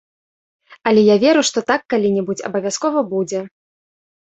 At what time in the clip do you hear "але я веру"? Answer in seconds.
0.91-1.41